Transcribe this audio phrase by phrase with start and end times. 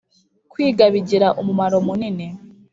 [0.51, 2.27] kwiga bigira umumaro munini